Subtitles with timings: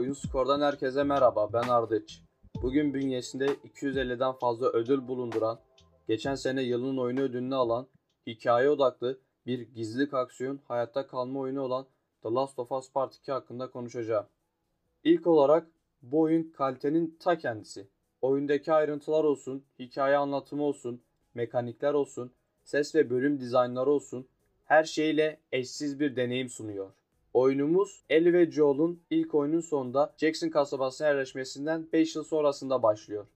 [0.00, 2.20] Oyun Skor'dan herkese merhaba, ben Ardıç.
[2.62, 5.58] Bugün bünyesinde 250'den fazla ödül bulunduran,
[6.08, 7.86] geçen sene yılın oyunu ödülünü alan,
[8.26, 11.86] hikaye odaklı bir gizlilik aksiyon hayatta kalma oyunu olan
[12.22, 14.26] The Last of Us Part 2 hakkında konuşacağım.
[15.04, 15.66] İlk olarak
[16.02, 17.88] bu oyun kalitenin ta kendisi.
[18.22, 21.02] Oyundaki ayrıntılar olsun, hikaye anlatımı olsun,
[21.34, 22.32] mekanikler olsun,
[22.64, 24.28] ses ve bölüm dizaynları olsun,
[24.64, 26.90] her şeyle eşsiz bir deneyim sunuyor.
[27.34, 33.26] Oyunumuz Ellie ve Joel'un ilk oyunun sonunda Jackson kasabasına yerleşmesinden 5 yıl sonrasında başlıyor.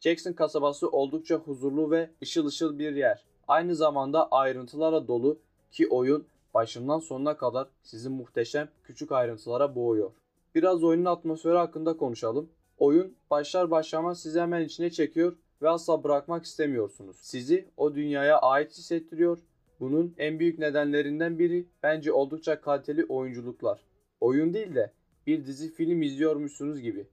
[0.00, 3.24] Jackson kasabası oldukça huzurlu ve ışıl ışıl bir yer.
[3.48, 5.38] Aynı zamanda ayrıntılara dolu
[5.70, 10.10] ki oyun başından sonuna kadar sizi muhteşem küçük ayrıntılara boğuyor.
[10.54, 12.48] Biraz oyunun atmosferi hakkında konuşalım.
[12.78, 17.16] Oyun başlar başlamaz sizi hemen içine çekiyor ve asla bırakmak istemiyorsunuz.
[17.20, 19.38] Sizi o dünyaya ait hissettiriyor
[19.82, 23.80] bunun en büyük nedenlerinden biri bence oldukça kaliteli oyunculuklar.
[24.20, 24.90] Oyun değil de
[25.26, 27.06] bir dizi film izliyormuşsunuz gibi.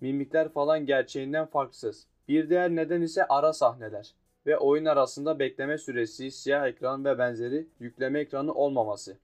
[0.00, 2.06] Mimikler falan gerçeğinden farksız.
[2.28, 4.14] Bir diğer neden ise ara sahneler
[4.46, 9.16] ve oyun arasında bekleme süresi, siyah ekran ve benzeri yükleme ekranı olmaması.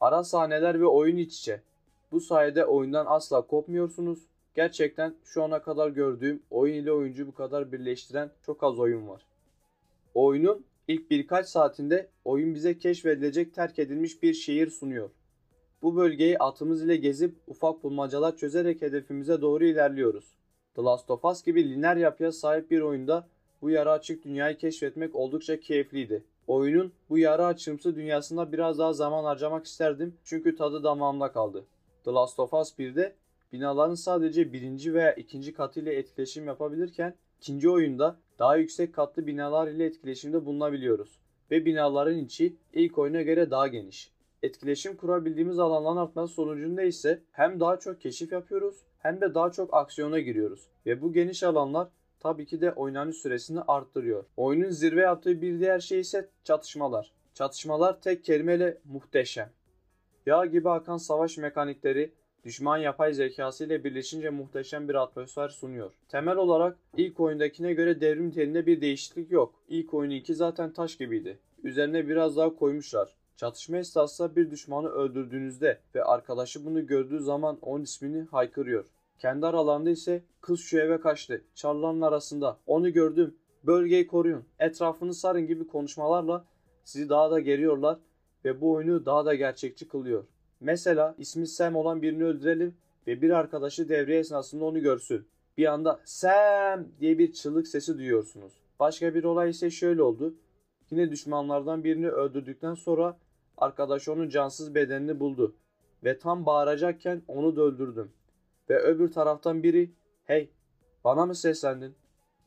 [0.00, 1.60] Ara sahneler ve oyun iç içe.
[2.12, 4.18] Bu sayede oyundan asla kopmuyorsunuz.
[4.54, 9.26] Gerçekten şu ana kadar gördüğüm oyun ile oyuncu bu kadar birleştiren çok az oyun var.
[10.14, 15.10] Oyunun İlk birkaç saatinde oyun bize keşfedilecek terk edilmiş bir şehir sunuyor.
[15.82, 20.24] Bu bölgeyi atımız ile gezip ufak bulmacalar çözerek hedefimize doğru ilerliyoruz.
[20.74, 23.28] The Last of Us gibi lineer yapıya sahip bir oyunda
[23.62, 26.24] bu yarı açık dünyayı keşfetmek oldukça keyifliydi.
[26.46, 31.64] Oyunun bu yarı açımsı dünyasında biraz daha zaman harcamak isterdim çünkü tadı damağımda kaldı.
[32.04, 33.14] The Last of Us 1'de
[33.52, 39.68] binaların sadece birinci veya ikinci katı ile etkileşim yapabilirken ikinci oyunda daha yüksek katlı binalar
[39.68, 41.18] ile etkileşimde bulunabiliyoruz
[41.50, 44.12] ve binaların içi ilk oyuna göre daha geniş.
[44.42, 49.74] Etkileşim kurabildiğimiz alanların artması sonucunda ise hem daha çok keşif yapıyoruz hem de daha çok
[49.74, 51.88] aksiyona giriyoruz ve bu geniş alanlar
[52.20, 54.24] tabii ki de oynanış süresini arttırıyor.
[54.36, 57.12] Oyunun zirve yaptığı bir diğer şey ise çatışmalar.
[57.34, 59.50] Çatışmalar tek kelimeyle muhteşem.
[60.26, 62.12] Yağ gibi akan savaş mekanikleri
[62.44, 65.92] düşman yapay zekası ile birleşince muhteşem bir atmosfer sunuyor.
[66.08, 69.54] Temel olarak ilk oyundakine göre devrim telinde bir değişiklik yok.
[69.68, 71.38] İlk oyun 2 zaten taş gibiydi.
[71.64, 73.16] Üzerine biraz daha koymuşlar.
[73.36, 78.84] Çatışma esnasında bir düşmanı öldürdüğünüzde ve arkadaşı bunu gördüğü zaman onun ismini haykırıyor.
[79.18, 81.44] Kendi aralarında ise kız şu eve kaçtı.
[81.54, 82.58] Çarların arasında.
[82.66, 83.34] Onu gördüm.
[83.64, 84.44] Bölgeyi koruyun.
[84.58, 86.44] Etrafını sarın gibi konuşmalarla
[86.84, 87.98] sizi daha da geriyorlar
[88.44, 90.24] ve bu oyunu daha da gerçekçi kılıyor.
[90.62, 92.74] Mesela ismi Sam olan birini öldürelim
[93.06, 95.26] ve bir arkadaşı devre esnasında onu görsün.
[95.58, 98.52] Bir anda Sam diye bir çığlık sesi duyuyorsunuz.
[98.80, 100.34] Başka bir olay ise şöyle oldu.
[100.90, 103.16] Yine düşmanlardan birini öldürdükten sonra
[103.58, 105.54] arkadaş onun cansız bedenini buldu.
[106.04, 108.12] Ve tam bağıracakken onu da öldürdüm.
[108.70, 109.90] Ve öbür taraftan biri
[110.24, 110.50] hey
[111.04, 111.94] bana mı seslendin?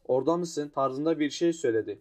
[0.08, 0.72] Orada mısın?
[0.76, 2.00] tarzında bir şey söyledi.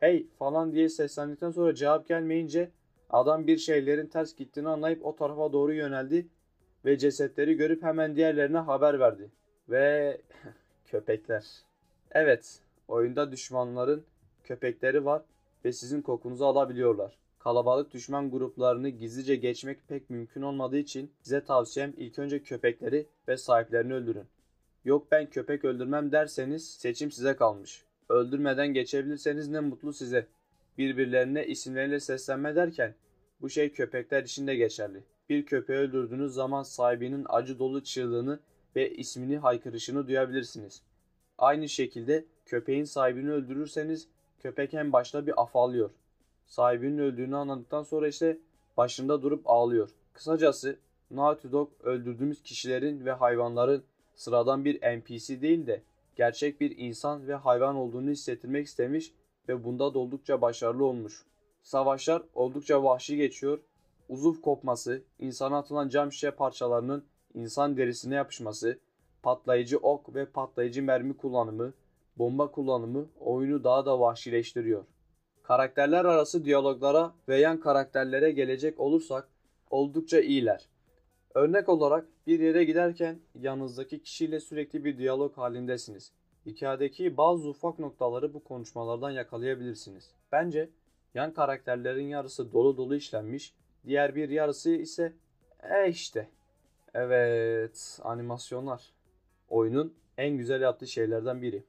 [0.00, 2.70] Hey falan diye seslendikten sonra cevap gelmeyince
[3.10, 6.26] Adam bir şeylerin ters gittiğini anlayıp o tarafa doğru yöneldi
[6.84, 9.30] ve cesetleri görüp hemen diğerlerine haber verdi.
[9.68, 10.20] Ve
[10.86, 11.44] köpekler.
[12.10, 14.04] Evet, oyunda düşmanların
[14.44, 15.22] köpekleri var
[15.64, 17.18] ve sizin kokunuzu alabiliyorlar.
[17.38, 23.36] Kalabalık düşman gruplarını gizlice geçmek pek mümkün olmadığı için size tavsiyem ilk önce köpekleri ve
[23.36, 24.24] sahiplerini öldürün.
[24.84, 27.84] Yok ben köpek öldürmem derseniz seçim size kalmış.
[28.08, 30.26] Öldürmeden geçebilirseniz ne mutlu size
[30.78, 32.94] birbirlerine isimleriyle seslenme derken
[33.40, 35.04] bu şey köpekler için de geçerli.
[35.28, 38.40] Bir köpeği öldürdüğünüz zaman sahibinin acı dolu çığlığını
[38.76, 40.82] ve ismini haykırışını duyabilirsiniz.
[41.38, 44.08] Aynı şekilde köpeğin sahibini öldürürseniz
[44.38, 45.90] köpek en başta bir afallıyor.
[46.46, 48.38] Sahibinin öldüğünü anladıktan sonra ise
[48.76, 49.90] başında durup ağlıyor.
[50.12, 50.78] Kısacası
[51.10, 53.84] Naughty Dog öldürdüğümüz kişilerin ve hayvanların
[54.14, 55.82] sıradan bir NPC değil de
[56.16, 59.12] gerçek bir insan ve hayvan olduğunu hissettirmek istemiş
[59.48, 61.24] ve bunda da oldukça başarılı olmuş.
[61.62, 63.58] Savaşlar oldukça vahşi geçiyor.
[64.08, 67.04] Uzuv kopması, insana atılan cam şişe parçalarının
[67.34, 68.78] insan derisine yapışması,
[69.22, 71.72] patlayıcı ok ve patlayıcı mermi kullanımı,
[72.18, 74.84] bomba kullanımı oyunu daha da vahşileştiriyor.
[75.42, 79.28] Karakterler arası diyaloglara ve yan karakterlere gelecek olursak
[79.70, 80.68] oldukça iyiler.
[81.34, 86.12] Örnek olarak bir yere giderken yanınızdaki kişiyle sürekli bir diyalog halindesiniz.
[86.46, 90.10] Hikayedeki bazı ufak noktaları bu konuşmalardan yakalayabilirsiniz.
[90.32, 90.70] Bence
[91.14, 93.54] yan karakterlerin yarısı dolu dolu işlenmiş,
[93.86, 95.12] diğer bir yarısı ise
[95.62, 96.28] e işte.
[96.94, 98.92] Evet, animasyonlar.
[99.48, 101.64] Oyunun en güzel yaptığı şeylerden biri.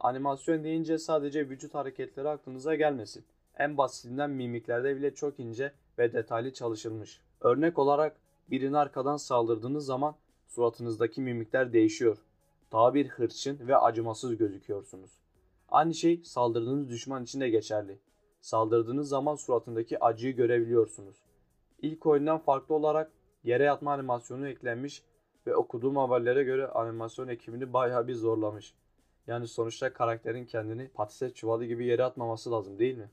[0.00, 3.24] Animasyon deyince sadece vücut hareketleri aklınıza gelmesin.
[3.58, 7.20] En basitinden mimiklerde bile çok ince ve detaylı çalışılmış.
[7.40, 8.16] Örnek olarak
[8.50, 10.16] birini arkadan saldırdığınız zaman
[10.48, 12.18] suratınızdaki mimikler değişiyor.
[12.72, 15.10] Daha bir hırçın ve acımasız gözüküyorsunuz.
[15.68, 17.98] Aynı şey saldırdığınız düşman için de geçerli.
[18.40, 21.16] Saldırdığınız zaman suratındaki acıyı görebiliyorsunuz.
[21.82, 23.10] İlk oyundan farklı olarak
[23.44, 25.02] yere yatma animasyonu eklenmiş
[25.46, 28.74] ve okuduğum haberlere göre animasyon ekibini bayağı bir zorlamış.
[29.26, 33.10] Yani sonuçta karakterin kendini patates çuvalı gibi yere atmaması lazım değil mi?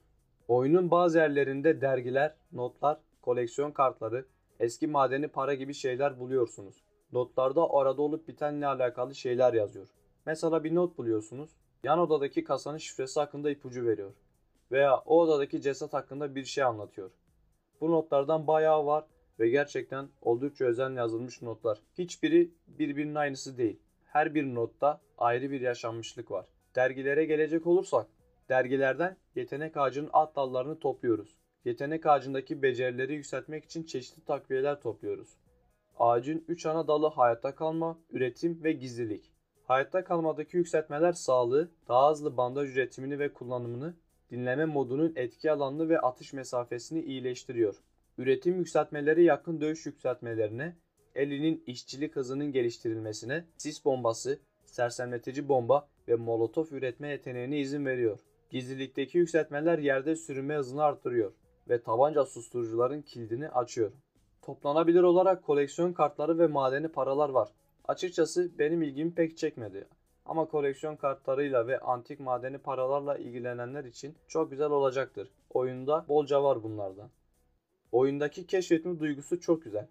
[0.48, 4.26] Oyunun bazı yerlerinde dergiler, notlar, koleksiyon kartları,
[4.60, 6.84] eski madeni para gibi şeyler buluyorsunuz.
[7.12, 9.88] Notlarda orada olup bitenle alakalı şeyler yazıyor.
[10.26, 11.50] Mesela bir not buluyorsunuz.
[11.84, 14.14] Yan odadaki kasanın şifresi hakkında ipucu veriyor.
[14.72, 17.12] Veya o odadaki ceset hakkında bir şey anlatıyor.
[17.82, 19.06] Bu notlardan bayağı var
[19.40, 21.82] ve gerçekten oldukça özenle yazılmış notlar.
[21.98, 23.80] Hiçbiri birbirinin aynısı değil.
[24.06, 26.46] Her bir notta ayrı bir yaşanmışlık var.
[26.76, 28.08] Dergilere gelecek olursak,
[28.50, 31.38] dergilerden yetenek ağacının alt dallarını topluyoruz.
[31.66, 35.38] Yetenek ağacındaki becerileri yükseltmek için çeşitli takviyeler topluyoruz.
[36.00, 39.32] Ağacın 3 ana dalı hayatta kalma, üretim ve gizlilik.
[39.64, 43.94] Hayatta kalmadaki yükseltmeler sağlığı, daha hızlı bandaj üretimini ve kullanımını,
[44.32, 47.76] dinleme modunun etki alanını ve atış mesafesini iyileştiriyor.
[48.18, 50.76] Üretim yükseltmeleri yakın dövüş yükseltmelerine,
[51.16, 58.20] elinin işçilik hızının geliştirilmesine, sis bombası, sersemletici bomba ve molotof üretme yeteneğine izin veriyor.
[58.50, 61.32] Gizlilikteki yükseltmeler yerde sürünme hızını artırıyor
[61.70, 63.92] ve tabanca susturucuların kilidini açıyor.
[64.48, 67.50] Toplanabilir olarak koleksiyon kartları ve madeni paralar var.
[67.88, 69.88] Açıkçası benim ilgimi pek çekmedi.
[70.26, 75.30] Ama koleksiyon kartlarıyla ve antik madeni paralarla ilgilenenler için çok güzel olacaktır.
[75.50, 77.10] Oyunda bolca var bunlardan.
[77.92, 79.88] Oyundaki keşfetme duygusu çok güzel.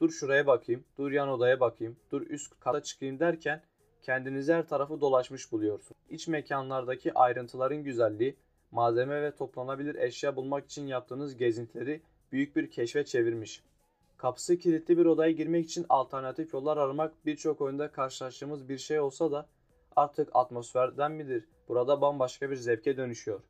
[0.00, 3.62] Dur şuraya bakayım, dur yan odaya bakayım, dur üst kata çıkayım derken
[4.02, 5.96] kendinizi her tarafı dolaşmış buluyorsun.
[6.10, 8.36] İç mekanlardaki ayrıntıların güzelliği,
[8.70, 12.02] malzeme ve toplanabilir eşya bulmak için yaptığınız gezintileri
[12.32, 13.62] büyük bir keşfe çevirmiş.
[14.24, 19.32] Kapısı kilitli bir odaya girmek için alternatif yollar aramak birçok oyunda karşılaştığımız bir şey olsa
[19.32, 19.46] da
[19.96, 21.44] artık atmosferden midir?
[21.68, 23.40] Burada bambaşka bir zevke dönüşüyor.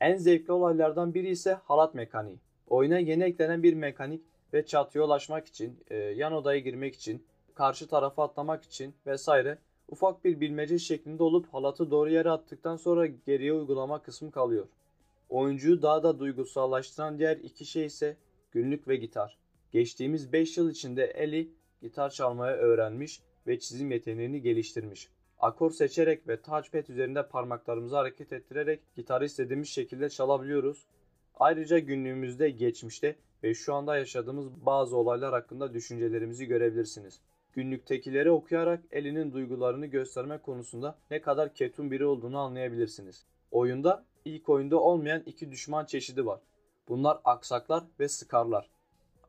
[0.00, 2.40] En zevkli olaylardan biri ise halat mekaniği.
[2.68, 7.88] Oyuna yeni eklenen bir mekanik ve çatıya ulaşmak için, e, yan odaya girmek için, karşı
[7.88, 9.58] tarafa atlamak için vesaire
[9.88, 14.66] ufak bir bilmece şeklinde olup halatı doğru yere attıktan sonra geriye uygulama kısmı kalıyor.
[15.28, 18.16] Oyuncuyu daha da duygusallaştıran diğer iki şey ise
[18.52, 19.43] günlük ve gitar.
[19.74, 21.48] Geçtiğimiz 5 yıl içinde Ellie
[21.82, 25.08] gitar çalmayı öğrenmiş ve çizim yeteneğini geliştirmiş.
[25.38, 30.86] Akor seçerek ve touchpad üzerinde parmaklarımızı hareket ettirerek gitarı istediğimiz şekilde çalabiliyoruz.
[31.34, 37.20] Ayrıca günlüğümüzde, geçmişte ve şu anda yaşadığımız bazı olaylar hakkında düşüncelerimizi görebilirsiniz.
[37.52, 43.26] Günlüktekileri okuyarak Ellie'nin duygularını gösterme konusunda ne kadar ketum biri olduğunu anlayabilirsiniz.
[43.50, 46.40] Oyunda ilk oyunda olmayan iki düşman çeşidi var.
[46.88, 48.73] Bunlar aksaklar ve sıkarlar.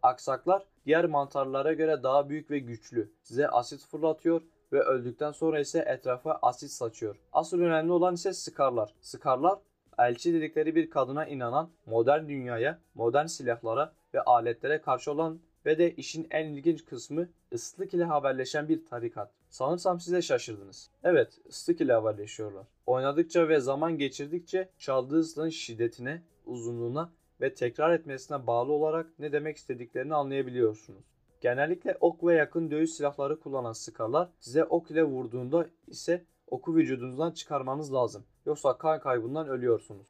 [0.06, 3.12] Aksaklar diğer mantarlara göre daha büyük ve güçlü.
[3.24, 4.42] Size asit fırlatıyor
[4.74, 7.16] ve öldükten sonra ise etrafa asit saçıyor.
[7.34, 8.94] Asıl önemli olan ise sıkarlar.
[9.02, 9.60] Sıkarlar
[9.98, 15.96] elçi dedikleri bir kadına inanan, modern dünyaya, modern silahlara ve aletlere karşı olan ve de
[15.96, 19.32] işin en ilginç kısmı ıslık ile haberleşen bir tarikat.
[19.50, 20.90] Sanırsam size şaşırdınız.
[21.04, 22.68] Evet, ıslık ile haberleşiyorlar.
[22.86, 27.10] Oynadıkça ve zaman geçirdikçe çaldığı ıslığın şiddetine, uzunluğuna
[27.42, 31.04] ve tekrar etmesine bağlı olarak ne demek istediklerini anlayabiliyorsunuz.
[31.42, 37.32] Genellikle ok ve yakın dövüş silahları kullanan sıkarlar size ok ile vurduğunda ise oku vücudunuzdan
[37.32, 38.24] çıkarmanız lazım.
[38.46, 40.08] Yoksa kan kaybından ölüyorsunuz.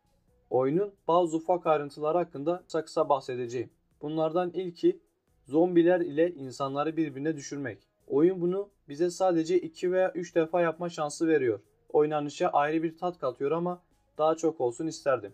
[0.50, 3.70] Oyunun bazı ufak ayrıntıları hakkında kısa kısa bahsedeceğim.
[4.02, 5.00] Bunlardan ilki
[5.46, 7.88] zombiler ile insanları birbirine düşürmek.
[8.08, 11.60] Oyun bunu bize sadece 2 veya 3 defa yapma şansı veriyor.
[11.90, 13.82] Oynanışa ayrı bir tat katıyor ama
[14.18, 15.34] daha çok olsun isterdim.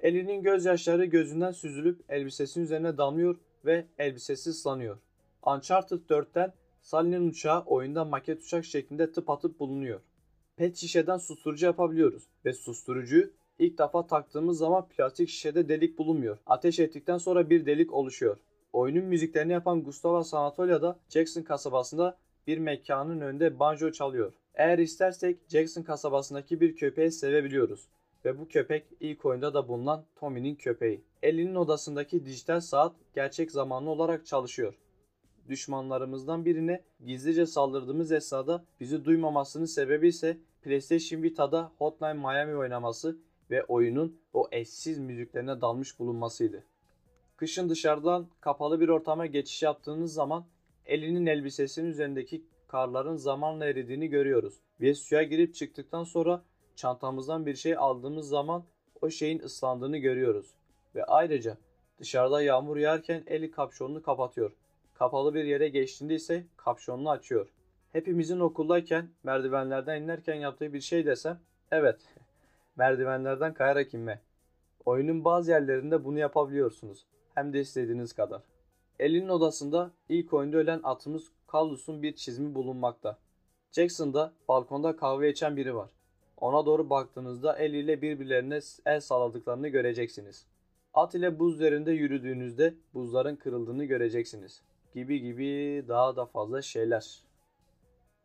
[0.00, 4.98] Elinin gözyaşları gözünden süzülüp elbisesinin üzerine damlıyor ve elbisesi ıslanıyor.
[5.46, 6.52] Uncharted 4'ten
[6.82, 10.00] Sally'nin uçağı oyunda maket uçak şeklinde tıp atıp bulunuyor.
[10.56, 16.38] Pet şişeden susturucu yapabiliyoruz ve susturucuyu ilk defa taktığımız zaman plastik şişede delik bulunmuyor.
[16.46, 18.36] Ateş ettikten sonra bir delik oluşuyor.
[18.72, 24.32] Oyunun müziklerini yapan Gustavo Sanatolia da Jackson kasabasında bir mekanın önünde banjo çalıyor.
[24.54, 27.88] Eğer istersek Jackson kasabasındaki bir köpeği sevebiliyoruz.
[28.28, 31.04] Ve bu köpek ilk oyunda da bulunan Tommy'nin köpeği.
[31.22, 34.74] Ellie'nin odasındaki dijital saat gerçek zamanlı olarak çalışıyor.
[35.48, 43.18] Düşmanlarımızdan birine gizlice saldırdığımız esnada bizi duymamasının sebebi ise PlayStation Vita'da Hotline Miami oynaması
[43.50, 46.64] ve oyunun o eşsiz müziklerine dalmış bulunmasıydı.
[47.36, 50.46] Kışın dışarıdan kapalı bir ortama geçiş yaptığınız zaman
[50.86, 54.60] elinin elbisesinin üzerindeki karların zamanla eridiğini görüyoruz.
[54.80, 56.44] Ve suya girip çıktıktan sonra
[56.78, 58.64] çantamızdan bir şey aldığımız zaman
[59.00, 60.54] o şeyin ıslandığını görüyoruz.
[60.94, 61.56] Ve ayrıca
[61.98, 64.52] dışarıda yağmur yağarken eli kapşonunu kapatıyor.
[64.94, 67.48] Kapalı bir yere geçtiğinde ise kapşonunu açıyor.
[67.92, 72.00] Hepimizin okuldayken merdivenlerden inerken yaptığı bir şey desem evet
[72.76, 74.20] merdivenlerden kayarak inme.
[74.84, 77.06] Oyunun bazı yerlerinde bunu yapabiliyorsunuz.
[77.34, 78.42] Hem de istediğiniz kadar.
[78.98, 83.18] Elinin odasında ilk oyunda ölen atımız Kallus'un bir çizimi bulunmakta.
[83.72, 85.97] Jackson'da balkonda kahve içen biri var.
[86.40, 90.46] Ona doğru baktığınızda eliyle birbirlerine el salladıklarını göreceksiniz.
[90.94, 94.62] At ile buz üzerinde yürüdüğünüzde buzların kırıldığını göreceksiniz.
[94.94, 97.22] Gibi gibi daha da fazla şeyler.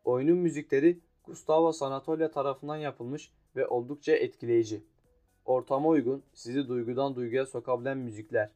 [0.04, 4.82] Oyunun müzikleri Gustavo Sanatolia tarafından yapılmış ve oldukça etkileyici.
[5.44, 8.50] Ortama uygun, sizi duygudan duyguya sokabilen müzikler.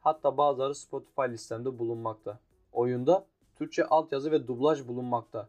[0.00, 2.40] Hatta bazıları Spotify listemde bulunmakta.
[2.72, 5.48] Oyunda Türkçe altyazı ve dublaj bulunmakta.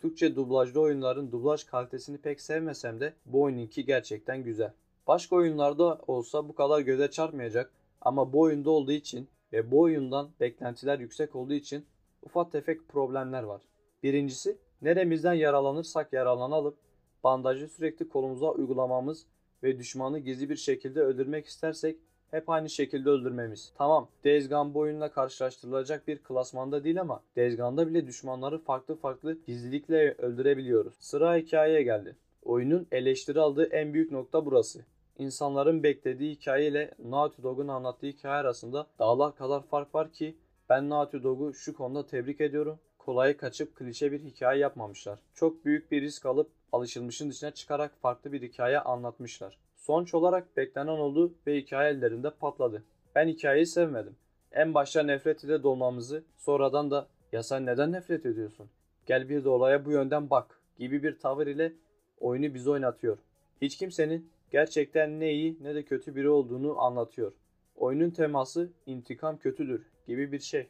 [0.00, 4.72] Türkçe dublajlı oyunların dublaj kalitesini pek sevmesem de bu oyununki gerçekten güzel.
[5.06, 10.30] Başka oyunlarda olsa bu kadar göze çarpmayacak ama bu oyunda olduğu için ve bu oyundan
[10.40, 11.86] beklentiler yüksek olduğu için
[12.22, 13.62] ufak tefek problemler var.
[14.02, 16.76] Birincisi neremizden yaralanırsak yaralanalım
[17.24, 19.26] bandajı sürekli kolumuza uygulamamız
[19.62, 21.96] ve düşmanı gizli bir şekilde öldürmek istersek
[22.30, 23.72] hep aynı şekilde öldürmemiz.
[23.78, 28.96] Tamam Days Gone bu oyunla karşılaştırılacak bir klasmanda değil ama Days Gone'da bile düşmanları farklı
[28.96, 30.94] farklı gizlilikle öldürebiliyoruz.
[30.98, 32.16] Sıra hikayeye geldi.
[32.42, 34.84] Oyunun eleştiri aldığı en büyük nokta burası.
[35.18, 40.36] İnsanların beklediği hikaye ile Naughty Dog'un anlattığı hikaye arasında dağlar kadar fark var ki
[40.68, 42.78] ben Naughty Dog'u şu konuda tebrik ediyorum.
[42.98, 45.18] Kolay kaçıp klişe bir hikaye yapmamışlar.
[45.34, 49.58] Çok büyük bir risk alıp alışılmışın dışına çıkarak farklı bir hikaye anlatmışlar.
[49.90, 52.82] Sonuç olarak beklenen oldu ve hikaye ellerinde patladı.
[53.14, 54.16] Ben hikayeyi sevmedim.
[54.52, 58.70] En başta nefret ile dolmamızı sonradan da ya sen neden nefret ediyorsun?
[59.06, 61.72] Gel bir de olaya bu yönden bak gibi bir tavır ile
[62.20, 63.18] oyunu bize oynatıyor.
[63.62, 67.32] Hiç kimsenin gerçekten ne iyi ne de kötü biri olduğunu anlatıyor.
[67.76, 70.66] Oyunun teması intikam kötüdür gibi bir şey.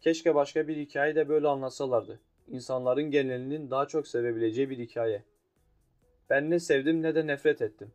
[0.00, 2.20] Keşke başka bir hikaye de böyle anlatsalardı.
[2.48, 5.22] İnsanların genelinin daha çok sevebileceği bir hikaye.
[6.30, 7.92] Ben ne sevdim ne de nefret ettim.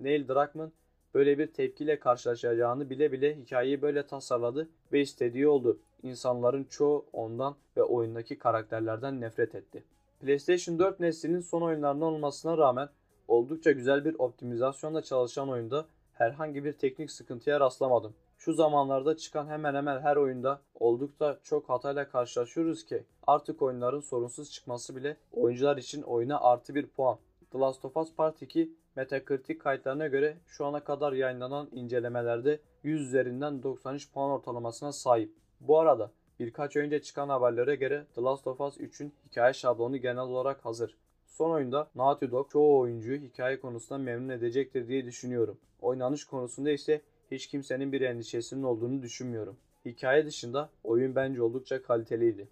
[0.00, 0.72] Neil Druckmann
[1.14, 5.78] böyle bir tepkiyle karşılaşacağını bile bile hikayeyi böyle tasarladı ve istediği oldu.
[6.02, 9.84] İnsanların çoğu ondan ve oyundaki karakterlerden nefret etti.
[10.20, 12.88] PlayStation 4 neslinin son oyunlarından olmasına rağmen
[13.28, 18.14] oldukça güzel bir optimizasyonla çalışan oyunda herhangi bir teknik sıkıntıya rastlamadım.
[18.38, 24.50] Şu zamanlarda çıkan hemen hemen her oyunda oldukça çok hatayla karşılaşıyoruz ki artık oyunların sorunsuz
[24.50, 27.18] çıkması bile oyuncular için oyuna artı bir puan.
[27.52, 33.00] The Last of Us Part 2 Metacritic kayıtlarına göre şu ana kadar yayınlanan incelemelerde 100
[33.00, 35.32] üzerinden 93 puan ortalamasına sahip.
[35.60, 40.22] Bu arada birkaç önce çıkan haberlere göre The Last of Us 3'ün hikaye şablonu genel
[40.22, 40.96] olarak hazır.
[41.26, 45.58] Son oyunda Naughty Dog çoğu oyuncuyu hikaye konusunda memnun edecektir diye düşünüyorum.
[45.80, 49.56] Oynanış konusunda ise hiç kimsenin bir endişesinin olduğunu düşünmüyorum.
[49.84, 52.48] Hikaye dışında oyun bence oldukça kaliteliydi.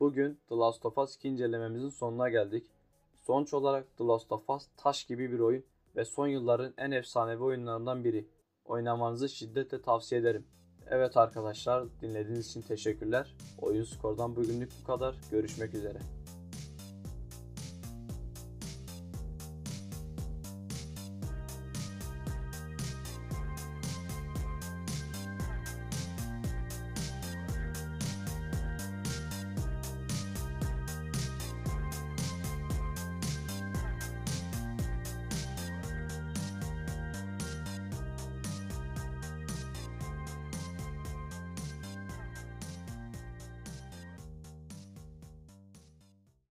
[0.00, 2.66] Bugün The Last of Us 2 incelememizin sonuna geldik.
[3.22, 5.64] Sonuç olarak The Last of Us taş gibi bir oyun
[5.96, 8.28] ve son yılların en efsanevi oyunlarından biri.
[8.64, 10.46] Oynamanızı şiddetle tavsiye ederim.
[10.90, 13.34] Evet arkadaşlar dinlediğiniz için teşekkürler.
[13.60, 15.14] Oyun skordan bugünlük bu kadar.
[15.30, 16.21] Görüşmek üzere.